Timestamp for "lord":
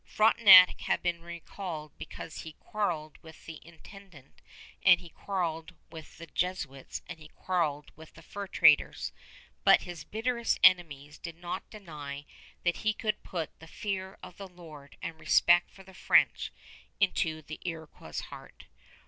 14.47-14.97